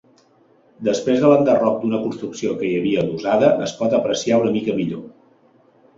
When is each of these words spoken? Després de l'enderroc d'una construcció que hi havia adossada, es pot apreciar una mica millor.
Després 0.87 1.19
de 1.23 1.29
l'enderroc 1.33 1.77
d'una 1.83 1.99
construcció 2.07 2.55
que 2.61 2.69
hi 2.69 2.73
havia 2.79 3.03
adossada, 3.05 3.53
es 3.67 3.77
pot 3.83 3.97
apreciar 3.99 4.41
una 4.45 4.55
mica 4.57 4.79
millor. 4.81 5.05